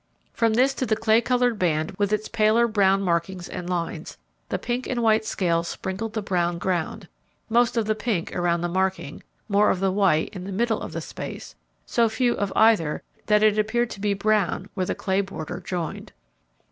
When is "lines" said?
3.69-4.17